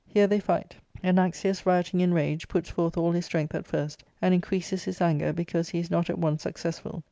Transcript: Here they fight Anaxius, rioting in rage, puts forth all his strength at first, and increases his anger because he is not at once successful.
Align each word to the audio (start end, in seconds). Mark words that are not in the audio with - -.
Here 0.07 0.25
they 0.25 0.39
fight 0.39 0.75
Anaxius, 1.03 1.63
rioting 1.63 1.99
in 1.99 2.11
rage, 2.11 2.47
puts 2.47 2.71
forth 2.71 2.97
all 2.97 3.11
his 3.11 3.27
strength 3.27 3.53
at 3.53 3.67
first, 3.67 4.03
and 4.19 4.33
increases 4.33 4.83
his 4.85 4.99
anger 4.99 5.31
because 5.31 5.69
he 5.69 5.77
is 5.77 5.91
not 5.91 6.09
at 6.09 6.17
once 6.17 6.41
successful. 6.41 6.99